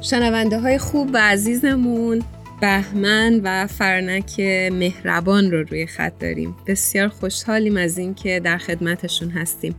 [0.00, 2.22] شنونده های خوب و عزیزمون
[2.60, 4.40] بهمن و فرنک
[4.72, 6.56] مهربان رو روی خط داریم.
[6.66, 9.74] بسیار خوشحالیم از اینکه در خدمتشون هستیم.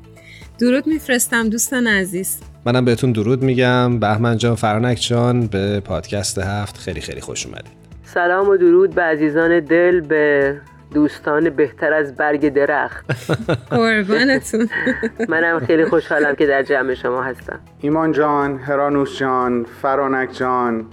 [0.59, 2.39] درود میفرستم دوستان عزیز.
[2.65, 3.99] منم بهتون درود میگم.
[3.99, 7.71] بهمن جان فرانک جان به پادکست هفت خیلی خیلی خوش اومدید.
[8.03, 10.55] سلام و درود به عزیزان دل به
[10.93, 13.05] دوستان بهتر از برگ درخت.
[13.69, 14.69] قربانتون.
[15.29, 17.59] منم خیلی خوشحالم که در جمع شما هستم.
[17.81, 20.85] ایمان جان، هرانوش جان، فرانک جان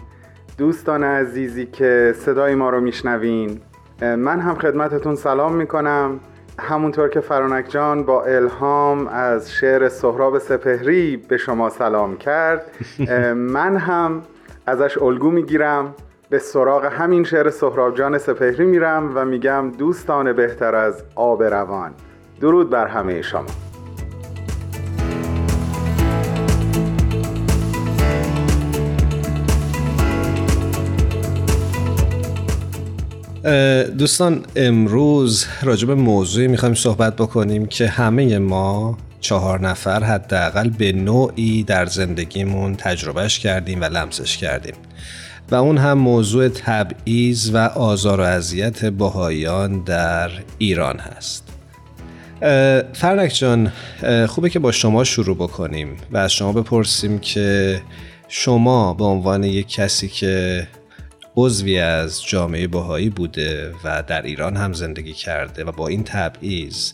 [0.59, 3.61] دوستان عزیزی که صدای ما رو میشنوین.
[4.01, 6.21] من هم خدمتتون سلام می‌کنم.
[6.61, 12.67] همونطور که فرانک جان با الهام از شعر سهراب سپهری به شما سلام کرد
[13.35, 14.23] من هم
[14.67, 15.95] ازش الگو می‌گیرم
[16.31, 21.95] به سراغ همین شعر سهراب جان سپهری میرم و میگم دوستان بهتر از آب روان.
[22.41, 23.72] درود بر همه شما.
[33.99, 41.63] دوستان امروز راجب موضوعی می‌خوایم صحبت بکنیم که همه ما چهار نفر حداقل به نوعی
[41.63, 44.75] در زندگیمون تجربهش کردیم و لمسش کردیم.
[45.51, 51.49] و اون هم موضوع تبعیض و آزار و اذیت باهایان در ایران هست.
[52.93, 53.73] فرنک جان
[54.29, 57.81] خوبه که با شما شروع بکنیم و از شما بپرسیم که
[58.29, 60.67] شما به عنوان یک کسی که
[61.37, 66.93] عضوی از جامعه باهایی بوده و در ایران هم زندگی کرده و با این تبعیض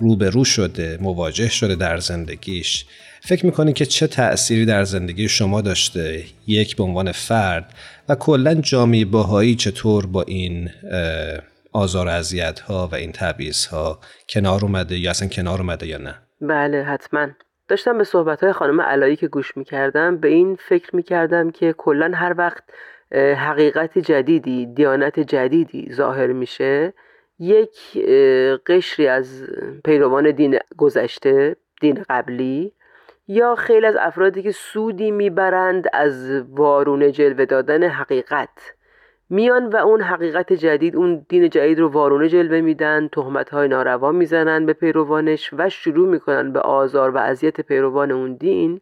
[0.00, 2.86] روبرو شده مواجه شده در زندگیش.
[3.20, 7.74] فکر می‌کنی که چه تأثیری در زندگی شما داشته؟ یک به عنوان فرد
[8.08, 10.70] و کلا جامعه باهایی چطور با این
[11.72, 16.14] آزار اذیت ها و این تبعیض ها کنار اومده یا اصلا کنار اومده یا نه؟
[16.40, 17.28] بله حتما.
[17.68, 22.12] داشتم به صحبت های خانم علایی که گوش می‌کردم به این فکر می‌کردم که کلا
[22.14, 22.64] هر وقت
[23.14, 26.92] حقیقت جدیدی دیانت جدیدی ظاهر میشه.
[27.38, 27.98] یک
[28.66, 29.44] قشری از
[29.84, 32.72] پیروان دین گذشته دین قبلی
[33.28, 38.74] یا خیلی از افرادی که سودی می‌برند از وارونه جلوه دادن حقیقت.
[39.30, 44.12] میان و اون حقیقت جدید اون دین جدید رو وارونه جلوه میدن تهمت های ناروا
[44.12, 48.80] می‌زنن به پیروانش و شروع می‌کنن به آزار و اذیت پیروان اون دین.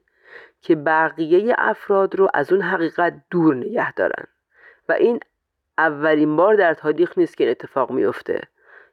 [0.60, 4.24] که بقیه افراد رو از اون حقیقت دور نگه دارن.
[4.88, 5.20] و این
[5.78, 8.40] اولین بار در تاریخ نیست که این اتفاق میفته.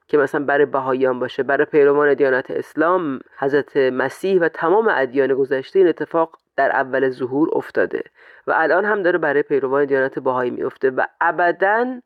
[0.07, 5.79] که مثلا برای بهاییان باشه برای پیروان دیانت اسلام حضرت مسیح و تمام ادیان گذشته
[5.79, 8.03] این اتفاق در اول ظهور افتاده.
[8.47, 12.01] و الان هم داره برای پیروان دیانت بهایی میفته و ابدا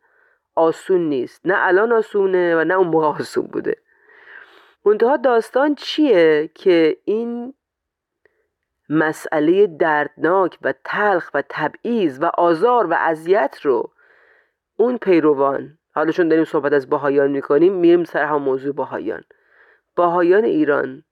[0.55, 1.41] آسون نیست.
[1.45, 3.75] نه الان آسونه و نه اون موقع آسون بوده.
[4.85, 7.53] منتها داستان چیه که این
[8.89, 13.91] مسئله دردناک و تلخ و تبعیض و آزار و اذیت رو.
[14.77, 19.23] اون پیروان حالا چون داریم صحبت از باهایان می‌کنیم میریم سر هم موضوع باهایان
[19.95, 21.03] باهایان ایران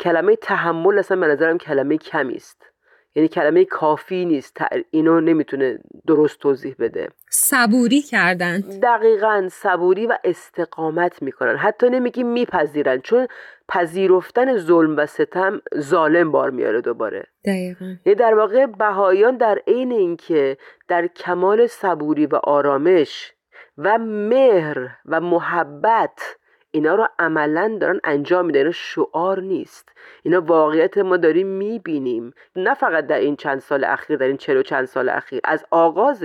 [0.00, 2.73] کلمه تحمل اصلا به نظرم کلمه کمی است.
[3.14, 4.56] یعنی کلمه کافی نیست
[4.90, 7.08] اینو نمی‌تونه درست توضیح بده.
[7.30, 8.60] صبوری کردن.
[8.82, 11.56] دقیقا صبوری و استقامت می‌کنن.
[11.56, 13.26] حتی نمیگیم میپذیرن چون
[13.68, 17.26] پذیرفتن ظلم و ستم ظالم بار میاره دوباره.
[17.44, 17.84] دقیقا.
[18.06, 20.56] یعنی در واقع بهایان در عین اینکه
[20.88, 23.32] در کمال صبوری و آرامش
[23.78, 26.36] و مهر و محبت
[26.74, 29.88] اینا رو عملا دارن انجام میدن اینا شعار نیست.
[30.22, 32.34] اینا واقعیت ما داریم می‌بینیم.
[32.56, 35.40] نه فقط در این چند سال اخیر در این چلو چند سال اخیر.
[35.44, 36.24] از آغاز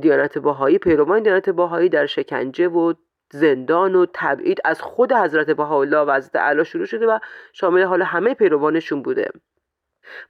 [0.00, 2.94] دیانت باهایی پیروان دیانت باهایی در شکنجه و
[3.32, 7.18] زندان و تبعید از خود حضرت بهاءالله و حضرت اعلی شروع شده و
[7.52, 9.30] شامل حال همه پیروانشون بوده.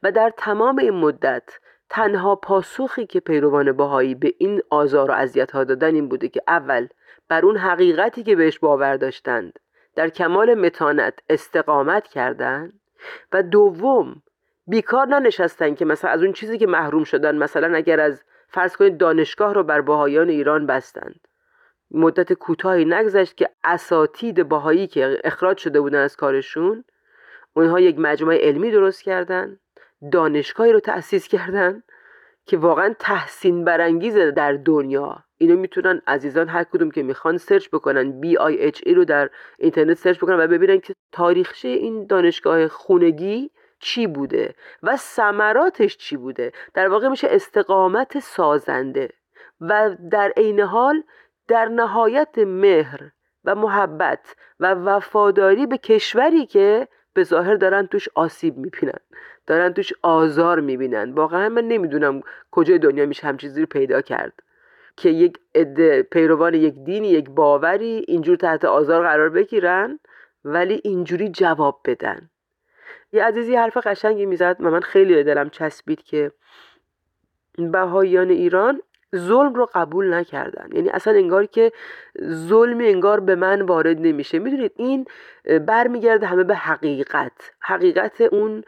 [0.02, 5.50] و در تمام این مدت تنها پاسخی که پیروان باهایی به این آزار و اذیت
[5.50, 6.88] ها دادن این بوده که اول
[7.32, 9.58] بر اون حقیقتی که بهش باور داشتند
[9.94, 12.80] در کمال متانت استقامت کردند
[13.32, 14.22] و دوم
[14.66, 18.96] بیکار ننشستن که مثلا از اون چیزی که محروم شدن مثلا اگر از فرض کنید
[18.96, 21.20] دانشگاه رو بر باهایان ایران بستند.
[21.90, 26.84] مدت کوتاهی نگذشت که اساتید باهایی که اخراج شده بودن از کارشون
[27.54, 29.58] اونها یک مجموعه علمی درست کردن
[30.12, 31.82] دانشگاهی رو تأسیس کردن
[32.46, 38.20] که واقعا تحسین برانگیزه در دنیا اینو می‌تونن عزیزان هر کدوم که می‌خوان سرچ بکنن
[38.20, 44.54] BIHE رو در اینترنت سرچ بکنن و ببینن که تاریخچه این دانشگاه خونگی چی بوده
[44.82, 46.52] و ثمراتش چی بوده.
[46.74, 49.08] در واقع میشه استقامت سازنده
[49.60, 51.02] و در عین حال
[51.48, 53.10] در نهایت مهر
[53.44, 59.00] و محبت و وفاداری به کشوری که به ظاهر دارن توش آسیب می‌بینن
[59.46, 61.12] دارن توش آزار می‌بینن.
[61.12, 64.32] واقعا من نمی‌دونم کجای دنیا میشه هم چیزی رو پیدا کرد.
[64.96, 69.98] که یک عده پیروان یک دینی یک باوری اینجور تحت آزار قرار بگیرن
[70.44, 72.30] ولی اینجوری جواب بدن.
[73.12, 76.32] یه عزیزی حرف قشنگی می‌زد و من خیلی دلم چسبید که
[77.58, 78.82] بهاییان ایران
[79.16, 80.68] ظلم رو قبول نکردن.
[80.72, 81.72] یعنی اصلا انگار که
[82.30, 84.38] ظلم انگار به من وارد نمیشه.
[84.38, 85.06] می‌دونید این
[85.66, 87.50] برمیگرده همه به حقیقت.
[87.60, 88.64] حقیقت اون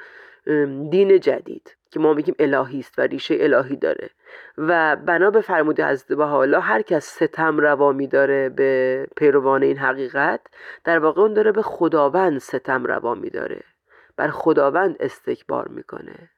[0.91, 1.77] دین جدید.
[1.95, 4.11] که ما میگیم الهی است و ریشه الهی داره.
[4.59, 10.41] و بنا به فرموده حضرت حالا هر کس ستم روا میداره به پیروان این حقیقت
[10.85, 13.61] در واقع اون داره به خداوند ستم روا میداره.
[14.17, 16.31] بر خداوند استکبار می‌کنه.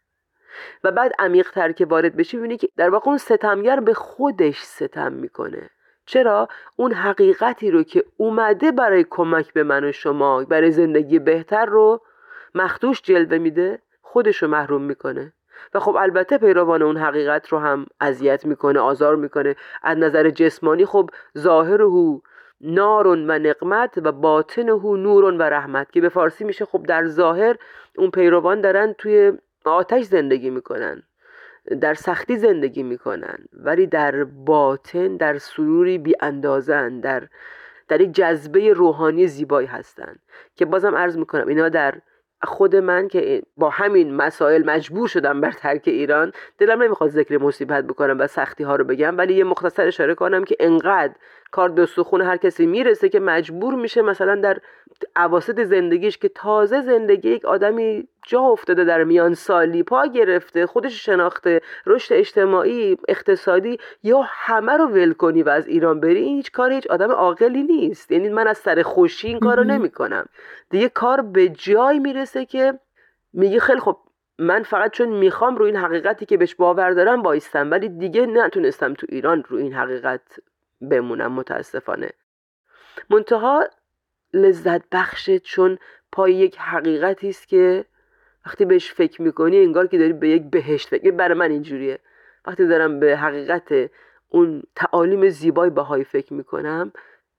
[0.85, 4.63] و بعد عمیق تر که وارد بشی ببینی که در واقع اون ستمگر به خودش
[4.63, 5.71] ستم می‌کنه.
[6.07, 11.67] چرا؟ اون حقیقتی رو که اومده برای کمک به من و شما برای زندگی بهتر
[11.67, 12.03] رو
[12.55, 15.33] مختوش جلوه میده خودش رو محروم می‌کنه.
[15.75, 19.57] و خب البته پیروان اون حقیقت رو هم اذیت می‌کنه آزار می‌کنه.
[19.83, 22.21] از نظر جسمانی خب ظاهر هو
[22.61, 27.07] نارون و نقمت و باطن هو نورون و رحمت که به فارسی میشه خب در
[27.07, 27.57] ظاهر
[27.99, 29.33] اون پیروان دارن توی
[29.65, 31.03] آتش زندگی می‌کنن
[31.81, 37.29] در سختی زندگی می‌کنن ولی در باطن در سروری بی اندازن در
[37.89, 40.19] در یک جذبه روحانی زیبایی هستند
[40.57, 41.95] که بازم عرض می‌کنم اینا در
[42.43, 47.85] خود من که با همین مسائل مجبور شدم بر ترک ایران دلم نمی‌خواد ذکر مصیبت
[47.85, 51.15] بکنم و سختی ها رو بگم ولی یه مختصر اشاره کنم که انقدر
[51.51, 54.59] کار به سخون هر کسی می‌رسه که مجبور میشه مثلا در
[55.17, 61.05] عواسط زندگیش که تازه زندگی یک آدمی جا افتاده در میان سالی پا گرفته خودش
[61.05, 66.53] شناخته رشد اجتماعی اقتصادی یا همه رو ول کنی و از ایران بری این هیچ
[66.53, 68.13] کار هیچ آدم عاقلی نیست.
[68.13, 70.27] یعنی من از سر خوشی این کارو نمی‌کنم
[70.71, 72.79] دیگه کار به جای می‌رسه که
[73.33, 73.99] میگه خیلی خب
[74.39, 78.95] من فقط چون می‌خوام رو این حقیقتی که بهش باور دارم بایستم ولی دیگه نتونستم
[78.95, 80.41] تو ایران رو این حقیقت
[80.91, 82.11] بمونم متاسفانه.
[83.11, 83.65] منتها
[84.33, 85.79] لذت بخشه چون
[86.13, 87.85] پای یک حقیقتی است که
[88.47, 91.99] وقتی بهش فکر می‌کنی انگار که داری به یک بهشت فکر برای من اینجوریه.
[92.47, 93.91] وقتی دارم به حقیقت
[94.29, 96.93] اون تعالیم زیبای بهایی فکر می‌کنم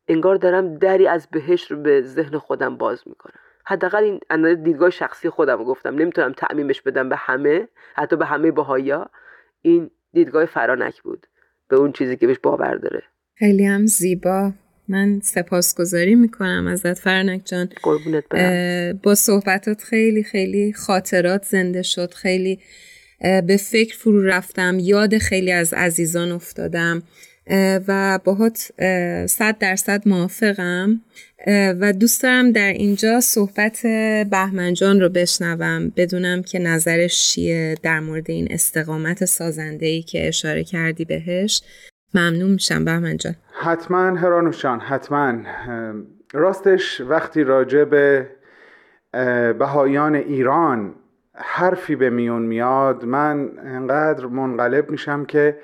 [0.07, 3.39] انگار دارم دری از بهشت رو به ذهن خودم باز می‌کنم.
[3.65, 5.95] حداقل این اندازه دیدگاه شخصی خودم گفتم.
[5.95, 9.09] نمی‌تونم تعمیمش بدم به همه حتی به همه بهایا.
[9.61, 11.27] این دیدگاه فرانک بود.
[11.67, 13.03] به اون چیزی که بهش باور داره.
[13.35, 14.51] خیلی هم زیبا.
[14.87, 17.69] من سپاسگزاری می‌کنم ازت فرنک جان.
[19.03, 22.13] با صحبتات خیلی خیلی خاطرات زنده شد.
[22.13, 22.59] خیلی
[23.21, 24.77] به فکر فرو رفتم.
[24.79, 27.03] یاد خیلی از عزیزان افتادم.
[27.87, 28.71] و باهات
[29.29, 31.01] صد درصد موافقم.
[31.47, 33.81] و دوست دارم در اینجا صحبت
[34.31, 35.93] بهمنجان رو بشنوم.
[35.95, 41.61] بدونم که نظرش چیه در مورد این استقامت سازنده ای که اشاره کردی بهش.
[42.13, 43.35] ممنون میشم بهمن جان.
[43.51, 45.33] حتما هرانوشان حتما.
[46.33, 48.29] راستش وقتی راجع به
[49.59, 50.95] بهایان ایران
[51.35, 55.57] حرفی به میون میاد من انقدر منقلب میشم که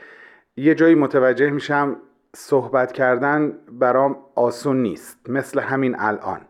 [0.58, 1.96] یه جایی متوجه میشم
[2.36, 6.42] صحبت کردن برام آسون نیست مثل همین الان.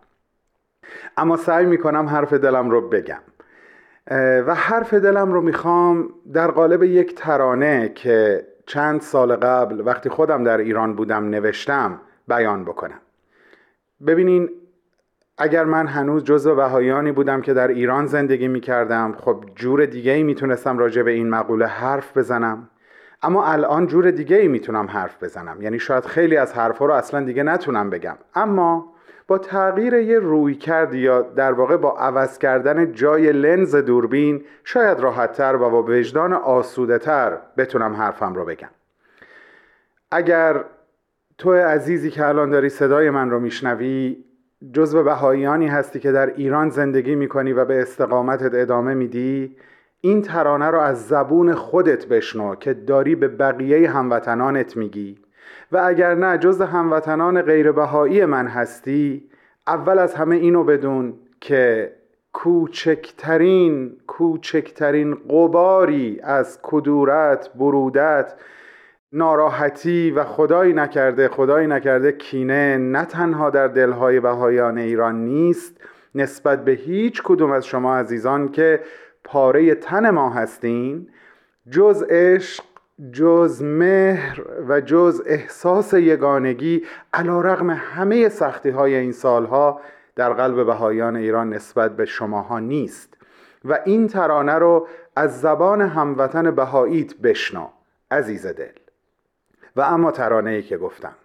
[1.17, 3.21] اما سعی می‌کنم حرف دلم رو بگم.
[4.47, 10.43] و حرف دلم رو می‌خوام در قالب یک ترانه که چند سال قبل وقتی خودم
[10.43, 12.99] در ایران بودم نوشتم بیان بکنم.
[14.07, 14.49] ببینین
[15.37, 20.11] اگر من هنوز جزو بهایانی بودم که در ایران زندگی می کردم خب جور دیگه
[20.11, 22.69] ای می‌تونستم راجع به این مقوله حرف بزنم.
[23.21, 25.61] اما الان جور دیگه ای می‌تونم حرف بزنم.
[25.61, 28.15] یعنی شاید خیلی از حرفها رو اصلا دیگه نتونم بگم.
[28.35, 28.92] اما
[29.27, 34.99] با تغییر یه روی کرد یا در واقع با عوض کردن جای لنز دوربین شاید
[34.99, 38.69] راحتتر و با وجدان آسوده تر بتونم حرفم رو بگم.
[40.11, 40.63] اگر
[41.37, 44.23] تو عزیزی که الان داری صدای من رو میشنوی
[44.73, 49.55] جزو بهاییانی هستی که در ایران زندگی می‌کنی و به استقامتت ادامه میدی
[50.01, 55.22] این ترانه رو از زبون خودت بشنو که داری به بقیه هموطنانت میگی.
[55.73, 59.29] و اگر نه جز هموطنان غیر بهایی من هستی
[59.67, 61.93] اول از همه اینو بدون که
[62.33, 68.33] کوچکترین کوچکترین قباری از کدورت برودت
[69.11, 75.81] ناراحتی و خدایی نکرده خدایی نکرده کینه نه تنها در دلهای بهایان ایران نیست
[76.15, 78.79] نسبت به هیچ کدوم از شما عزیزان که
[79.23, 81.07] پاره تن ما هستین
[81.69, 82.63] جز عشق
[83.11, 86.83] جز مهر و جز احساس یگانگی
[87.13, 89.81] علا رغم همه سختی های این سالها
[90.15, 93.17] در قلب بهایان ایران نسبت به شماها نیست.
[93.65, 97.73] و این ترانه رو از زبان هموطن بهاییت بشنا
[98.11, 98.71] عزیز دل.
[99.75, 101.15] و اما ترانه ای که گفتم.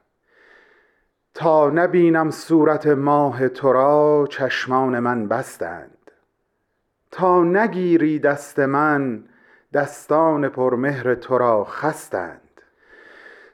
[1.35, 6.11] تا نبینم صورت ماه تو را چشمان من بستند.
[7.11, 9.24] تا نگیری دست من
[9.73, 12.41] دستان پرمهر تو را خستند.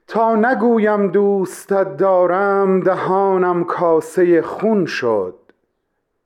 [0.06, 5.34] تا نگویم دوستت دارم دهانم کاسه خون شد.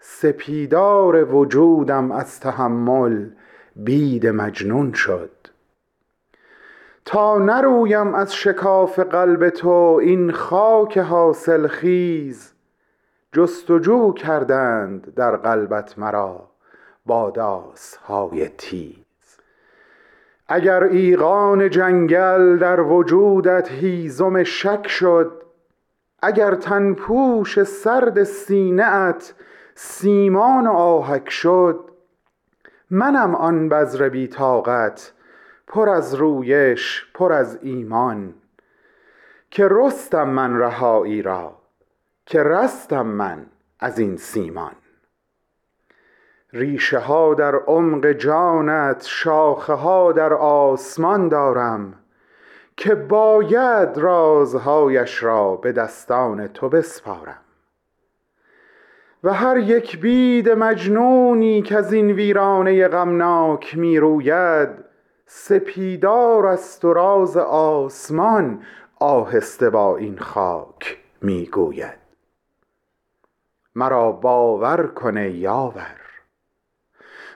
[0.01, 3.30] سپیدار وجودم از تحمل
[3.76, 5.30] بید مجنون شد.
[7.05, 12.53] تا نرویم از شکاف قلب تو این خاک حاصل خیز
[13.32, 16.51] جستجو کردند در قلبت مرا
[17.07, 17.32] با
[18.07, 19.07] های تیز.
[20.49, 25.42] اگر ایقان جنگل در وجودت هیزم شک شد
[26.22, 29.34] اگر تنپوش سرد سینه ات
[29.74, 31.90] سیمان و آهک شد
[32.90, 35.12] منم آن بذر بی طاقت
[35.66, 38.34] پر از رویش پر از ایمان.
[39.51, 41.57] که رستم من رهایی را
[42.26, 43.46] که رستم من
[43.80, 44.72] از این سیمان.
[46.53, 51.94] ریشه ها در عمق جانت شاخه ها در آسمان دارم
[52.76, 57.40] که باید رازهایش را به دستان تو بسپارم.
[59.24, 64.68] و هر یک بید مجنونی که از این ویرانه غمناک می روید
[65.26, 68.62] سپیدار است و راز آسمان
[69.01, 71.99] آهسته با این خاک می گوید
[73.74, 76.07] مرا باور کنه یاور.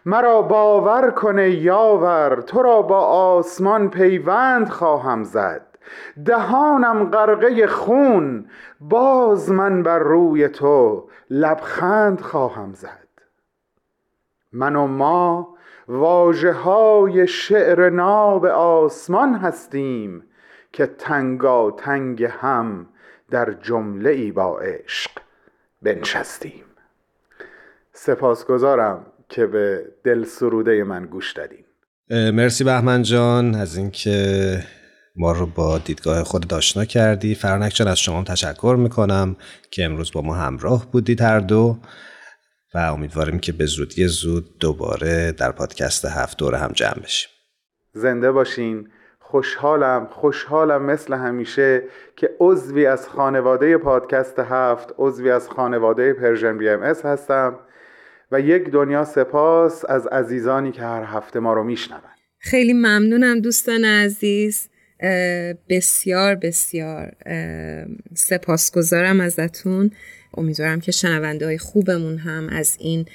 [0.07, 5.67] مرا باور کنه یاور تو را با آسمان پیوند خواهم زد.
[6.25, 8.47] دهانم غرقه خون
[8.81, 13.09] باز من بر روی تو لبخند خواهم زد.
[14.53, 15.55] من و ما
[15.89, 20.25] واجه های شعر ناب آسمان هستیم
[20.73, 22.87] که تنگا تنگ هم
[23.31, 25.11] در جمله ای با عشق
[25.83, 26.65] بنشستیم.
[27.93, 29.12] سپاسگزارم.
[29.33, 31.65] که به دل سروده من گوش دادین.
[32.11, 34.59] مرسی بهمن جان از اینکه
[35.17, 37.35] ما رو با دیدگاه خود آشنا کردی.
[37.35, 39.37] فرانک جان از شما تشکر می‌کنم
[39.71, 41.77] که امروز با ما همراه بودید هر دو
[42.75, 47.31] و امیدواریم که به زودی زود دوباره در پادکست هفت دور هم جمع بشیم.
[47.93, 48.89] زنده باشین.
[49.21, 51.83] خوشحالم خوشحالم مثل همیشه
[52.17, 57.59] که عضوی از خانواده پادکست هفت عضوی از خانواده Persian BM هستم.
[58.33, 62.01] و یک دنیا سپاس از عزیزانی که هر هفته ما رو میشنون.
[62.39, 64.69] خیلی ممنونم دوستان عزیز.
[65.69, 67.13] بسیار بسیار
[68.15, 69.91] سپاسگزارم ازتون.
[70.35, 73.07] امیدوارم که شنونده های خوبمون هم از این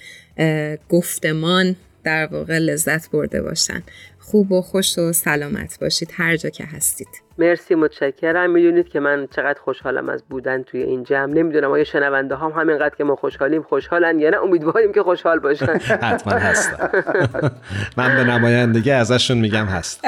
[0.89, 3.83] گفتمان در واقع لذت برده باشن.
[4.19, 7.26] خوب و خوش و سلامت باشید هر جا که هستید.
[7.37, 8.49] مرسی متشکرم.
[8.49, 11.33] می‌دونید که من چقدر خوشحالم از بودن توی این جمع.
[11.33, 14.37] نمی‌دونم آیا شنونده هم همینقدر که ما خوشحالیم خوشحالن یا نه.
[14.37, 15.77] امیدواریم که خوشحال باشن.
[16.11, 16.89] حتما هستم
[17.97, 20.01] من به نمایندگی ازشون میگم هست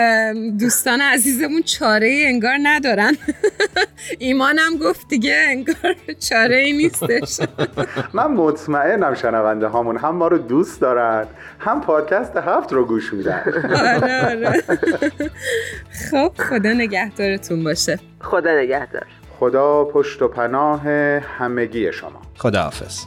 [0.60, 3.18] دوستان عزیزمون چاره ای انگار ندارن.
[4.20, 5.96] ایمانم گفت دیگه انگار
[6.30, 7.48] چاره ای نیستش.
[8.14, 11.28] من مطمئنم شنونده هامون هم ما رو دوست دارن.
[11.60, 13.44] هم پادکست هفت رو گوش میدن.
[13.76, 14.64] آره آره.
[16.12, 17.19] خب خدا نگهدار.
[17.20, 18.00] نگهدارتون باشه.
[18.22, 19.06] خدا نگهدار.
[19.40, 20.82] خدا پشت و پناه
[21.20, 22.22] همگی شما.
[22.38, 23.06] خدا حافظ.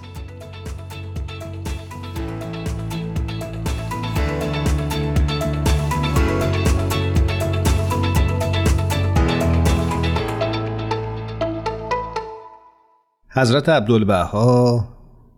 [13.35, 14.85] حضرت عبدالبها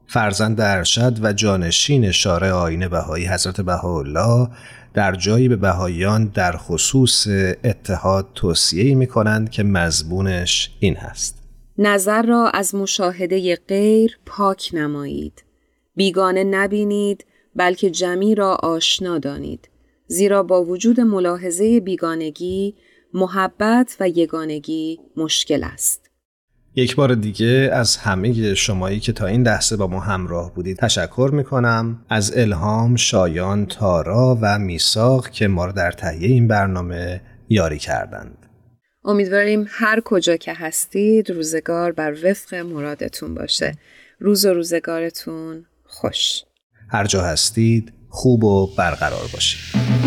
[0.06, 4.48] فرزند ارشد و جانشین شارع آین بهایی حضرت بهاءالله
[4.94, 7.26] در جایی به بهاییان در خصوص
[7.64, 11.38] اتحاد توصیه می کنند که مضمونش این هست.
[11.78, 15.44] نظر را از مشاهده غیر پاک نمایید.
[15.96, 17.24] بیگانه نبینید
[17.56, 19.68] بلکه جمعی را آشنا دانید.
[20.06, 22.74] زیرا با وجود ملاحظه بیگانگی
[23.14, 26.03] محبت و یگانگی مشکل است.
[26.76, 31.30] یک بار دیگه از همه شمایی که تا این لحظه با ما همراه بودید تشکر
[31.32, 37.78] می‌کنم از الهام، شایان، تارا و میساق که ما رو در تهیه این برنامه یاری
[37.78, 38.46] کردند.
[39.04, 43.74] امیدواریم هر کجا که هستید روزگار بر وفق مرادتون باشه.
[44.20, 46.42] روز و روزگارتون خوش.
[46.88, 50.03] هر جا هستید خوب و برقرار باشید